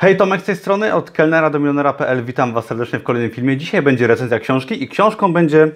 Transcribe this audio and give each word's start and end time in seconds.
Hej, 0.00 0.16
Tomek 0.16 0.40
z 0.40 0.44
tej 0.44 0.56
strony, 0.56 0.94
od 0.94 1.10
kelnera 1.10 1.50
do 1.50 1.58
milionera.pl. 1.58 2.24
Witam 2.24 2.52
Was 2.52 2.66
serdecznie 2.66 2.98
w 2.98 3.02
kolejnym 3.02 3.30
filmie. 3.30 3.56
Dzisiaj 3.56 3.82
będzie 3.82 4.06
recenzja 4.06 4.38
książki 4.38 4.82
i 4.82 4.88
książką 4.88 5.32
będzie 5.32 5.70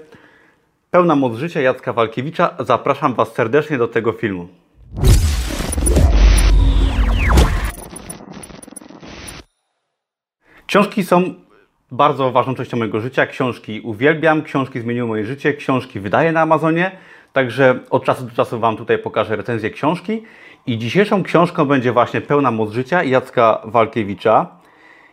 Pełna 0.90 1.16
moc 1.16 1.36
życia 1.36 1.60
Jacka 1.60 1.92
Walkiewicza. 1.92 2.56
Zapraszam 2.60 3.14
Was 3.14 3.34
serdecznie 3.34 3.78
do 3.78 3.88
tego 3.88 4.12
filmu. 4.12 4.48
Książki 10.66 11.04
są 11.04 11.34
bardzo 11.94 12.32
ważną 12.32 12.54
częścią 12.54 12.76
mojego 12.76 13.00
życia. 13.00 13.26
Książki 13.26 13.80
uwielbiam, 13.80 14.42
książki 14.42 14.80
zmieniły 14.80 15.08
moje 15.08 15.24
życie, 15.24 15.54
książki 15.54 16.00
wydaję 16.00 16.32
na 16.32 16.40
Amazonie. 16.40 16.90
Także 17.32 17.80
od 17.90 18.04
czasu 18.04 18.24
do 18.24 18.30
czasu 18.30 18.60
Wam 18.60 18.76
tutaj 18.76 18.98
pokażę 18.98 19.36
recenzję 19.36 19.70
książki. 19.70 20.22
I 20.66 20.78
dzisiejszą 20.78 21.22
książką 21.22 21.64
będzie 21.64 21.92
właśnie 21.92 22.20
Pełna 22.20 22.50
moc 22.50 22.72
życia 22.72 23.02
Jacka 23.02 23.60
Walkiewicza. 23.64 24.46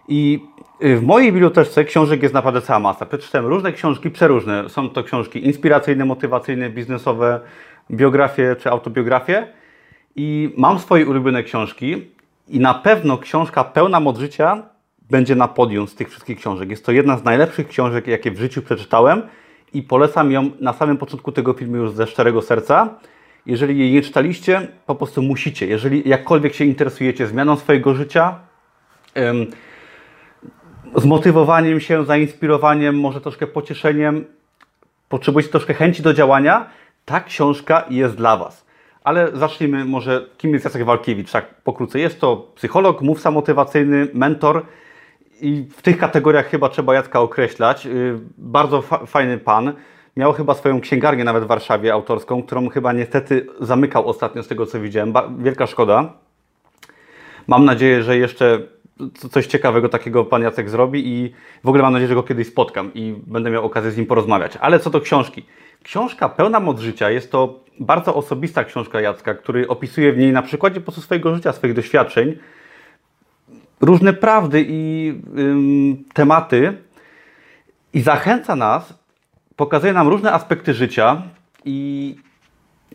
I 0.08 0.40
y, 0.84 0.98
w 0.98 1.04
mojej 1.04 1.32
bibliotece 1.32 1.86
książek 1.86 2.24
jest 2.24 2.34
naprawdę 2.34 2.62
cała 2.62 2.80
masa. 2.80 3.06
Przeczytałem 3.06 3.48
różne 3.48 3.74
książki, 3.74 4.10
przeróżne. 4.10 4.70
Są 4.70 4.90
to 4.90 5.04
książki 5.04 5.46
inspiracyjne, 5.46 6.06
motywacyjne, 6.06 6.70
biznesowe, 6.70 7.40
biografie 7.92 8.56
czy 8.60 8.70
autobiografie. 8.70 9.48
I 10.16 10.54
mam 10.58 10.80
swoje 10.80 11.06
ulubione 11.06 11.44
książki. 11.44 12.08
I 12.48 12.60
na 12.60 12.74
pewno 12.74 13.18
książka 13.18 13.64
Pełna 13.64 14.00
moc 14.00 14.20
życia 14.20 14.64
będzie 15.12 15.36
na 15.36 15.48
podium 15.48 15.88
z 15.88 15.96
tych 15.96 16.10
wszystkich 16.10 16.38
książek. 16.38 16.70
Jest 16.70 16.86
to 16.86 16.92
jedna 16.92 17.18
z 17.18 17.24
najlepszych 17.24 17.68
książek, 17.68 18.08
jakie 18.08 18.32
w 18.32 18.40
życiu 18.40 18.62
przeczytałem 18.62 19.22
i 19.74 19.84
polecam 19.84 20.32
ją 20.32 20.50
na 20.60 20.74
samym 20.74 20.98
początku 20.98 21.32
tego 21.32 21.54
filmu 21.54 21.76
już 21.76 21.92
ze 21.92 22.08
szczerego 22.08 22.42
serca. 22.42 22.90
Jeżeli 23.46 23.80
jej 23.80 23.92
nie 23.92 24.02
czytaliście, 24.02 24.68
po 24.86 24.96
prostu 24.96 25.22
musicie. 25.22 25.68
Jeżeli 25.68 26.10
jakkolwiek 26.10 26.54
się 26.54 26.66
interesujecie 26.66 27.28
zmianą 27.28 27.56
swojego 27.56 27.94
życia, 27.94 28.40
ym, 29.18 29.48
zmotywowaniem 30.96 31.80
się, 31.80 32.06
zainspirowaniem, 32.06 33.00
może 33.00 33.22
troszkę 33.22 33.48
pocieszeniem, 33.48 34.26
potrzebujecie 35.10 35.52
troszkę 35.52 35.74
chęci 35.74 36.04
do 36.04 36.14
działania, 36.14 36.66
ta 37.06 37.22
książka 37.22 37.86
jest 37.90 38.16
dla 38.16 38.38
Was. 38.38 38.66
Ale 39.04 39.32
zacznijmy 39.34 39.86
może, 39.86 40.26
kim 40.38 40.54
jest 40.54 40.66
Jacek 40.66 40.86
Walkiewicz, 40.86 41.32
tak 41.32 41.56
pokrótce. 41.64 42.00
Jest 42.00 42.20
to 42.20 42.52
psycholog, 42.56 43.02
mówca 43.02 43.32
motywacyjny, 43.32 44.08
mentor, 44.14 44.66
i 45.42 45.66
w 45.72 45.82
tych 45.82 45.98
kategoriach 45.98 46.50
chyba 46.50 46.70
trzeba 46.70 46.94
Jacka 46.94 47.20
określać. 47.20 47.86
Y, 47.86 48.20
bardzo 48.38 48.82
fa 48.82 49.06
fajny 49.06 49.38
pan. 49.38 49.74
Miał 50.18 50.34
chyba 50.34 50.54
swoją 50.54 50.82
księgarnię 50.82 51.24
nawet 51.24 51.44
w 51.44 51.48
Warszawie 51.48 51.94
autorską, 51.94 52.44
którą 52.44 52.70
chyba 52.70 52.94
niestety 52.94 53.48
zamykał 53.60 54.08
ostatnio 54.08 54.44
z 54.44 54.48
tego 54.48 54.66
co 54.66 54.80
widziałem. 54.80 55.12
Ba 55.12 55.30
wielka 55.38 55.68
szkoda. 55.68 56.14
Mam 57.48 57.66
nadzieję, 57.66 58.04
że 58.04 58.18
jeszcze 58.18 58.60
coś 59.32 59.48
ciekawego 59.48 59.90
takiego 59.90 60.26
pan 60.26 60.42
Jacek 60.42 60.70
zrobi 60.70 61.08
i 61.08 61.34
w 61.64 61.68
ogóle 61.68 61.84
mam 61.84 61.94
nadzieję, 61.94 62.08
że 62.08 62.16
go 62.16 62.24
kiedyś 62.24 62.48
spotkam 62.48 62.92
i 62.94 63.16
będę 63.28 63.50
miał 63.50 63.66
okazję 63.66 63.92
z 63.92 63.98
nim 63.98 64.06
porozmawiać. 64.06 64.58
Ale 64.62 64.80
co 64.80 64.90
do 64.90 65.02
książki. 65.02 65.46
Książka 65.84 66.30
Pełna 66.30 66.60
Moc 66.60 66.80
Życia 66.80 67.10
jest 67.10 67.32
to 67.32 67.60
bardzo 67.80 68.16
osobista 68.16 68.64
książka 68.64 69.02
Jacka, 69.02 69.34
który 69.34 69.68
opisuje 69.68 70.14
w 70.14 70.18
niej 70.18 70.32
na 70.32 70.42
przykładzie 70.42 70.80
po 70.80 70.84
prostu 70.84 71.02
swojego 71.02 71.36
życia, 71.36 71.54
swoich 71.54 71.74
doświadczeń, 71.74 72.38
różne 73.82 74.14
prawdy 74.14 74.66
i 74.68 75.14
tematy 76.14 76.78
i 77.94 78.02
zachęca 78.02 78.56
nas, 78.56 78.94
pokazuje 79.56 79.94
nam 79.94 80.08
różne 80.08 80.32
aspekty 80.32 80.74
życia 80.74 81.22
i 81.66 82.16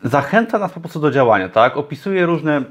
zachęca 0.03 0.59
nas 0.59 0.71
po 0.71 0.79
prostu 0.79 0.99
do 0.99 1.11
działania, 1.11 1.49
tak? 1.49 1.77
Opisuje 1.77 2.25
różne, 2.25 2.63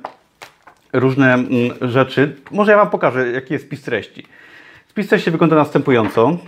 różne 0.93 1.35
ym, 1.35 1.49
rzeczy. 1.81 2.37
Może 2.51 2.73
ja 2.73 2.79
Wam 2.79 2.91
pokażę, 2.91 3.33
jaki 3.33 3.53
jest 3.53 3.67
spis 3.67 3.83
treści. 3.83 4.27
Spis 4.89 5.09
treści 5.09 5.31
wygląda 5.31 5.57
następująco. 5.57 6.39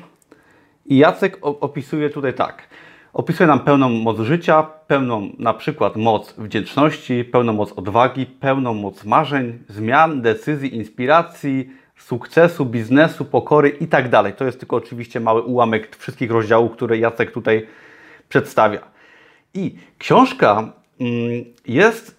I 0.86 0.96
Jacek 0.96 1.38
opisuje 1.40 2.10
tutaj 2.10 2.34
tak. 2.34 2.62
Opisuje 3.12 3.46
nam 3.46 3.60
pełną 3.60 3.88
moc 3.88 4.20
życia, 4.20 4.62
pełną 4.62 5.32
na 5.38 5.54
przykład 5.54 5.96
moc 5.96 6.34
wdzięczności, 6.38 7.24
pełną 7.24 7.52
moc 7.52 7.72
odwagi, 7.72 8.26
pełną 8.26 8.74
moc 8.74 9.04
marzeń, 9.04 9.58
zmian, 9.68 10.22
decyzji, 10.22 10.76
inspiracji, 10.76 11.70
sukcesu, 11.98 12.66
biznesu, 12.66 13.24
pokory 13.24 13.68
i 13.68 13.86
tak 13.86 14.08
dalej. 14.08 14.32
To 14.32 14.44
jest 14.44 14.58
tylko 14.58 14.76
oczywiście 14.76 15.20
mały 15.20 15.42
ułamek 15.42 15.96
wszystkich 15.96 16.30
rozdziałów, 16.30 16.72
które 16.72 16.98
Jacek 16.98 17.32
tutaj 17.32 17.66
przedstawia. 18.28 18.80
I 19.54 19.74
książka 19.98 20.72
mm, 21.00 21.44
jest 21.66 22.18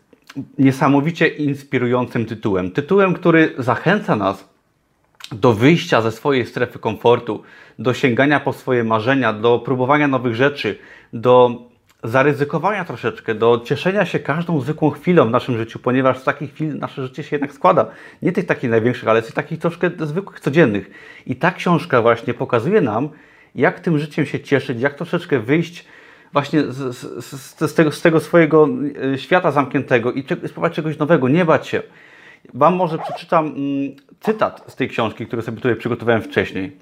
niesamowicie 0.57 1.27
inspirującym 1.27 2.25
tytułem. 2.25 2.71
Tytułem, 2.71 3.13
który 3.13 3.53
zachęca 3.57 4.15
nas 4.15 4.48
do 5.31 5.53
wyjścia 5.53 6.01
ze 6.01 6.11
swojej 6.11 6.45
strefy 6.45 6.79
komfortu, 6.79 7.43
do 7.79 7.93
sięgania 7.93 8.39
po 8.39 8.53
swoje 8.53 8.83
marzenia, 8.83 9.33
do 9.33 9.59
próbowania 9.59 10.07
nowych 10.07 10.35
rzeczy, 10.35 10.79
do 11.13 11.61
zaryzykowania 12.03 12.85
troszeczkę, 12.85 13.35
do 13.35 13.61
cieszenia 13.65 14.05
się 14.05 14.19
każdą 14.19 14.61
zwykłą 14.61 14.89
chwilą 14.89 15.27
w 15.27 15.31
naszym 15.31 15.57
życiu, 15.57 15.79
ponieważ 15.79 16.19
z 16.19 16.23
takich 16.23 16.53
chwil 16.53 16.77
nasze 16.77 17.03
życie 17.03 17.23
się 17.23 17.35
jednak 17.35 17.53
składa. 17.53 17.85
Nie 18.21 18.31
tych 18.31 18.45
takich 18.45 18.69
największych, 18.69 19.09
ale 19.09 19.21
z 19.21 19.33
takich 19.33 19.59
troszkę 19.59 19.91
zwykłych, 19.99 20.39
codziennych. 20.39 20.91
I 21.25 21.35
ta 21.35 21.51
książka 21.51 22.01
właśnie 22.01 22.33
pokazuje 22.33 22.81
nam, 22.81 23.09
jak 23.55 23.79
tym 23.79 23.99
życiem 23.99 24.25
się 24.25 24.39
cieszyć, 24.39 24.81
jak 24.81 24.93
troszeczkę 24.93 25.39
wyjść 25.39 25.85
właśnie 26.33 26.63
z, 26.63 26.95
z, 26.95 27.69
z, 27.69 27.73
tego, 27.73 27.91
z 27.91 28.01
tego 28.01 28.19
swojego 28.19 28.69
e, 29.13 29.17
świata 29.17 29.51
zamkniętego 29.51 30.11
i 30.11 30.23
spróbować 30.23 30.73
czegoś 30.73 30.97
nowego, 30.97 31.29
nie 31.29 31.45
bać 31.45 31.67
się. 31.67 31.83
Wam 32.53 32.75
może 32.75 32.97
przeczytam 32.97 33.45
mm, 33.45 33.57
cytat 34.19 34.63
z 34.67 34.75
tej 34.75 34.89
książki, 34.89 35.27
który 35.27 35.41
sobie 35.41 35.57
tutaj 35.57 35.75
przygotowałem 35.75 36.21
wcześniej. 36.21 36.77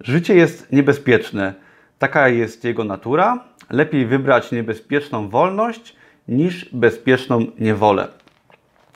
Życie 0.00 0.34
jest 0.34 0.72
niebezpieczne. 0.72 1.54
Taka 1.98 2.28
jest 2.28 2.64
jego 2.64 2.84
natura. 2.84 3.44
Lepiej 3.70 4.06
wybrać 4.06 4.52
niebezpieczną 4.52 5.28
wolność 5.28 5.96
niż 6.28 6.68
bezpieczną 6.72 7.46
niewolę. 7.58 8.08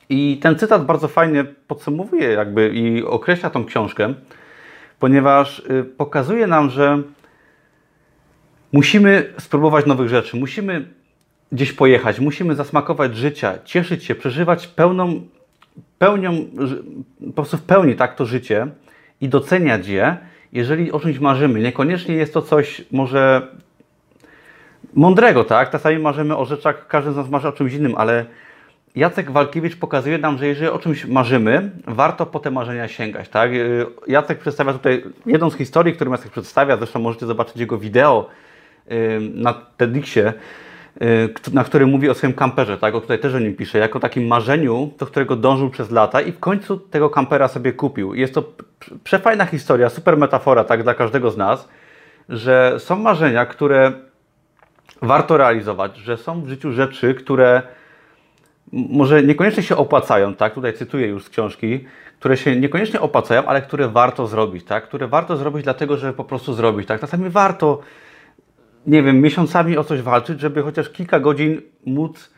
I 0.09 0.39
ten 0.43 0.59
cytat 0.59 0.85
bardzo 0.85 1.09
fajnie 1.09 1.45
podsumowuje 1.45 2.29
jakby 2.29 2.69
i 2.75 3.05
określa 3.05 3.51
tą 3.51 3.65
książkę, 3.65 4.15
ponieważ 4.99 5.59
y, 5.59 5.85
pokazuje 5.85 6.47
nam, 6.47 6.71
że 6.71 7.03
musimy 8.73 9.33
spróbować 9.39 9.87
nowych 9.87 10.09
rzeczy, 10.09 10.37
musimy 10.37 10.89
gdzieś 11.53 11.73
pojechać, 11.73 12.21
musimy 12.21 12.55
zasmakować 12.55 13.17
życia, 13.17 13.59
cieszyć 13.65 14.05
się, 14.05 14.15
przeżywać 14.15 14.67
pełną 14.67 15.29
pełnią, 16.03 16.45
po 17.27 17.33
prostu 17.33 17.57
w 17.57 17.63
pełni 17.63 17.97
tak 17.97 18.15
to 18.15 18.27
życie 18.27 18.67
i 19.21 19.29
doceniać 19.29 19.89
je, 19.89 20.17
jeżeli 20.53 20.93
o 20.93 21.01
czymś 21.01 21.19
marzymy. 21.19 21.61
Niekoniecznie 21.61 22.15
jest 22.15 22.35
to 22.35 22.43
coś 22.43 22.85
może 22.93 23.49
mądrego, 24.95 25.45
tak? 25.45 25.71
Czasami 25.71 25.99
marzymy 25.99 26.37
o 26.37 26.45
rzeczach, 26.45 26.87
każdy 26.87 27.13
z 27.13 27.17
nas 27.17 27.29
marzy 27.29 27.49
o 27.49 27.53
czymś 27.53 27.73
innym, 27.73 27.95
ale 27.97 28.25
Jacek 28.97 29.31
Walkiewicz 29.31 29.77
pokazuje 29.77 30.19
nam, 30.19 30.39
że 30.39 30.47
jeżeli 30.47 30.69
o 30.71 30.79
czymś 30.79 31.05
marzymy, 31.05 31.71
warto 31.87 32.27
po 32.27 32.39
te 32.39 32.51
marzenia 32.51 32.89
sięgać, 32.89 33.29
tak? 33.29 33.51
Jacek 34.07 34.39
przedstawia 34.39 34.73
tutaj 34.73 35.05
jedną 35.27 35.51
z 35.51 35.55
historii, 35.57 35.95
którą 35.95 36.11
Jacek 36.11 36.31
przedstawia, 36.31 36.77
zresztą 36.77 37.01
możecie 37.01 37.27
zobaczyć 37.27 37.57
jego 37.57 37.79
wideo 37.79 38.29
na 39.35 39.55
TEDxie, 39.77 40.27
Y, 40.29 40.35
na 41.53 41.65
którym 41.65 41.91
mówi 41.91 42.11
o 42.11 42.15
swoim 42.15 42.33
kamperze, 42.33 42.79
tak? 42.79 42.95
O 42.95 43.01
tutaj 43.01 43.19
też 43.19 43.35
o 43.35 43.39
nim 43.39 43.57
pisze, 43.57 43.79
jako 43.79 44.01
takim 44.01 44.27
marzeniu, 44.27 44.91
do 44.99 45.07
którego 45.07 45.37
dążył 45.37 45.71
przez 45.71 45.91
lata 45.91 46.21
i 46.21 46.33
w 46.33 46.39
końcu 46.39 46.77
tego 46.77 47.11
kampera 47.11 47.49
sobie 47.49 47.73
kupił. 47.73 48.15
Jest 48.15 48.35
to 48.35 48.45
przefajna 49.05 49.45
historia, 49.47 49.89
super 49.89 50.17
metafora, 50.17 50.65
tak, 50.65 50.83
dla 50.83 50.95
każdego 50.95 51.31
z 51.31 51.37
nas, 51.37 51.69
że 52.29 52.75
są 52.79 52.97
marzenia, 52.97 53.47
które 53.47 53.93
warto 55.03 55.37
realizować, 55.37 55.97
że 55.97 56.17
są 56.17 56.43
w 56.43 56.49
życiu 56.49 56.73
rzeczy, 56.73 57.15
które 57.15 57.63
może 58.73 59.23
niekoniecznie 59.23 59.63
się 59.63 59.77
opłacają, 59.77 60.35
tak? 60.35 60.55
Tutaj 60.55 60.73
cytuję 60.73 61.07
już 61.07 61.25
z 61.25 61.29
książki, 61.29 61.85
które 62.19 62.37
się 62.37 62.57
niekoniecznie 62.57 63.01
opłacają, 63.01 63.47
ale 63.47 63.63
które 63.63 63.89
warto 63.89 64.27
zrobić, 64.27 64.65
tak? 64.65 64.85
Które 64.85 65.09
warto 65.09 65.37
zrobić 65.37 65.65
dlatego, 65.65 65.97
żeby 65.97 66.13
po 66.13 66.25
prostu 66.25 66.55
zrobić, 66.55 66.89
tak? 66.89 67.01
Czasami 67.01 67.31
warto 67.31 67.81
nie 68.87 69.03
wiem, 69.03 69.21
miesiącami 69.21 69.79
o 69.79 69.85
coś 69.85 70.03
walczyć, 70.03 70.41
żeby 70.41 70.63
chociaż 70.63 70.91
kilka 70.91 71.21
godzin 71.21 71.61
móc 71.87 72.31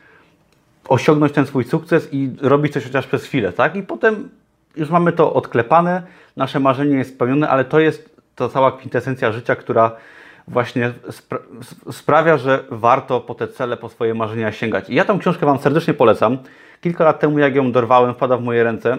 osiągnąć 0.87 1.33
ten 1.33 1.45
swój 1.45 1.63
sukces 1.63 2.09
i 2.11 2.31
robić 2.41 2.73
coś 2.73 2.83
chociaż 2.83 3.07
przez 3.07 3.25
chwilę, 3.25 3.53
tak? 3.53 3.75
I 3.75 3.83
potem 3.83 4.29
już 4.75 4.89
mamy 4.89 5.11
to 5.11 5.33
odklepane, 5.33 6.03
nasze 6.37 6.59
marzenie 6.59 6.97
jest 6.97 7.15
spełnione, 7.15 7.49
ale 7.49 7.65
to 7.65 7.79
jest 7.79 8.15
ta 8.35 8.49
cała 8.49 8.71
kwintesencja 8.71 9.31
życia, 9.31 9.55
która 9.55 9.91
właśnie 10.47 10.93
spra 11.09 11.39
sprawia, 11.91 12.37
że 12.37 12.63
warto 12.69 13.21
po 13.21 13.35
te 13.35 13.47
cele, 13.47 13.77
po 13.77 13.89
swoje 13.89 14.13
marzenia 14.13 14.51
sięgać. 14.51 14.89
I 14.89 14.95
ja 14.95 15.05
tą 15.05 15.19
książkę 15.19 15.45
Wam 15.45 15.59
serdecznie 15.59 15.93
polecam. 15.93 16.37
Kilka 16.81 17.03
lat 17.03 17.19
temu, 17.19 17.39
jak 17.39 17.55
ją 17.55 17.71
dorwałem, 17.71 18.13
wpada 18.13 18.37
w 18.37 18.41
moje 18.41 18.63
ręce, 18.63 18.97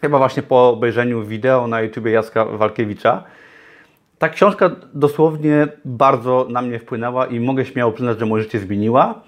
chyba 0.00 0.18
właśnie 0.18 0.42
po 0.42 0.68
obejrzeniu 0.68 1.24
wideo 1.24 1.66
na 1.66 1.80
YouTubie 1.80 2.12
Jacka 2.12 2.44
Walkiewicza, 2.44 3.24
ta 4.20 4.28
książka 4.28 4.70
dosłownie 4.94 5.68
bardzo 5.84 6.46
na 6.50 6.62
mnie 6.62 6.78
wpłynęła 6.78 7.26
i 7.26 7.40
mogę 7.40 7.64
śmiało 7.64 7.92
przyznać, 7.92 8.18
że 8.18 8.26
moje 8.26 8.42
życie 8.42 8.58
zmieniła. 8.58 9.22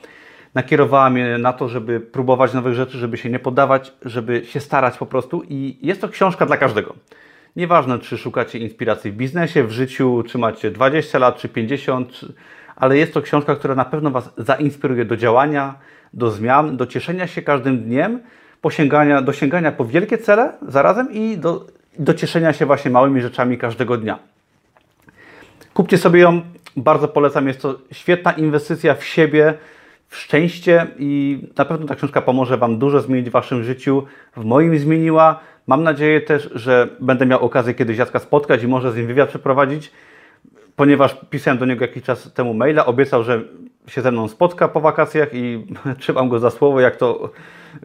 nakierowała 0.55 1.11
mnie 1.11 1.39
na 1.39 1.53
to, 1.53 1.69
żeby 1.69 2.01
próbować 2.01 2.55
nowych 2.55 2.75
rzeczy, 2.75 2.99
żeby 2.99 3.17
się 3.17 3.31
nie 3.31 3.39
poddawać, 3.39 3.93
żeby 4.03 4.45
się 4.45 4.61
starać 4.61 4.99
po 4.99 5.07
prostu. 5.07 5.43
I 5.49 5.79
jest 5.83 6.01
to 6.01 6.09
książka 6.09 6.47
dla 6.47 6.57
każdego. 6.57 6.95
Nieważne, 7.57 7.99
czy 7.99 8.19
szukacie 8.19 8.59
inspiracji 8.59 9.13
w 9.13 9.17
biznesie, 9.17 9.65
w 9.65 9.71
życiu, 9.71 10.23
czy 10.27 10.39
macie 10.39 10.71
20 10.71 11.19
lat, 11.19 11.37
czy 11.37 11.49
50, 11.49 12.13
czy... 12.13 12.33
ale 12.77 12.99
jest 12.99 13.15
to 13.15 13.23
książka, 13.23 13.57
która 13.57 13.75
na 13.75 13.85
pewno 13.85 14.11
Was 14.11 14.35
zainspiruje 14.37 15.05
do 15.05 15.17
działania, 15.17 15.75
do 16.13 16.31
zmian, 16.31 16.77
do 16.77 16.87
cieszenia 16.87 17.27
się 17.27 17.43
każdym 17.43 17.83
dniem, 17.83 18.21
posięgania, 18.61 19.23
do 19.23 19.33
sięgania 19.33 19.73
po 19.73 19.85
wielkie 19.85 20.19
cele 20.19 20.53
zarazem 20.69 21.13
i 21.13 21.39
do, 21.39 21.67
do 21.99 22.15
cieszenia 22.15 22.53
się 22.53 22.67
właśnie 22.67 22.91
małymi 22.91 23.21
rzeczami 23.21 23.59
każdego 23.59 23.97
dnia. 23.97 24.32
Kupcie 25.75 25.99
sobie 25.99 26.21
ją, 26.21 26.41
bardzo 26.77 27.09
polecam. 27.09 27.49
Jest 27.49 27.63
to 27.63 27.79
świetna 27.93 28.33
inwestycja 28.33 28.95
w 28.95 29.05
siebie, 29.05 29.55
w 30.09 30.17
szczęście 30.17 30.87
i 30.99 31.41
na 31.59 31.65
pewno 31.65 31.87
ta 31.87 31.95
książka 31.95 32.23
pomoże 32.23 32.57
Wam 32.57 32.79
dużo 32.79 33.01
zmienić 33.01 33.31
w 33.31 33.33
Waszym 33.33 33.65
życiu. 33.65 34.03
W 34.37 34.45
moim 34.45 34.79
zmieniła. 34.79 35.41
Mam 35.67 35.83
nadzieję 35.83 36.21
też, 36.21 36.51
że 36.55 36.89
będę 37.01 37.27
miał 37.27 37.45
okazję 37.45 37.75
kiedyś 37.75 37.99
Jacka 37.99 38.19
spotkać 38.19 38.63
i 38.63 38.69
może 38.69 38.93
z 38.93 38.97
nim 38.97 39.07
wywiad 39.07 39.29
przeprowadzić, 39.29 39.93
ponieważ 40.77 41.17
pisałem 41.31 41.59
do 41.59 41.67
niego 41.67 41.85
jakiś 41.85 42.03
czas 42.03 42.33
temu 42.33 42.55
maila. 42.55 42.87
Obiecał, 42.87 43.25
że 43.25 43.43
się 43.87 44.03
ze 44.03 44.13
mną 44.13 44.29
spotka 44.29 44.69
po 44.69 44.81
wakacjach 44.81 45.29
i 45.33 45.67
trzymam 46.01 46.29
go 46.29 46.39
za 46.39 46.51
słowo. 46.51 46.81
Jak 46.81 46.97
to 46.97 47.31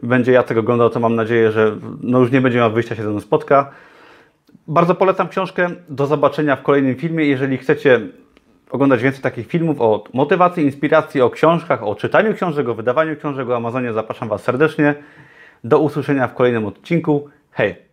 będzie 0.02 0.32
Jacek 0.32 0.58
oglądał, 0.58 0.90
to 0.90 1.00
mam 1.00 1.14
nadzieję, 1.14 1.52
że 1.52 1.76
no 2.02 2.18
już 2.18 2.30
nie 2.30 2.40
będzie 2.40 2.58
miał 2.58 2.72
wyjścia, 2.72 2.94
się 2.94 3.02
ze 3.02 3.10
mną 3.10 3.20
spotka. 3.20 3.70
Bardzo 4.68 4.94
polecam 4.94 5.28
książkę. 5.28 5.70
Do 5.88 6.06
zobaczenia 6.06 6.56
w 6.56 6.62
kolejnym 6.62 6.96
filmie. 6.96 7.24
Jeżeli 7.24 7.58
chcecie 7.58 8.00
oglądać 8.70 9.02
więcej 9.02 9.22
takich 9.22 9.46
filmów 9.46 9.80
o 9.80 10.04
motywacji, 10.12 10.64
inspiracji, 10.64 11.20
o 11.20 11.30
książkach, 11.30 11.82
o 11.82 11.94
czytaniu 11.94 12.34
książek, 12.34 12.68
o 12.68 12.74
wydawaniu 12.74 13.16
książek, 13.16 13.48
o 13.48 13.56
Amazonie, 13.56 13.92
zapraszam 13.92 14.28
Was 14.28 14.42
serdecznie. 14.42 14.94
Do 15.64 15.78
usłyszenia 15.78 16.28
w 16.28 16.34
kolejnym 16.34 16.66
odcinku. 16.66 17.28
Hej! 17.50 17.87